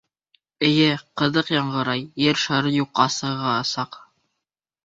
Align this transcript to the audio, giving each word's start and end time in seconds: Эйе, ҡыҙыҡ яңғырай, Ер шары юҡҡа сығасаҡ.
Эйе, 0.69 0.87
ҡыҙыҡ 1.21 1.51
яңғырай, 1.55 2.05
Ер 2.29 2.41
шары 2.45 2.73
юҡҡа 2.79 3.07
сығасаҡ. 3.19 4.01